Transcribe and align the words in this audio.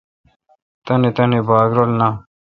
تنی 0.85 1.09
تانی 1.15 1.39
باگ 1.47 1.71
نان 1.79 2.01
اؘ۔ 2.05 2.09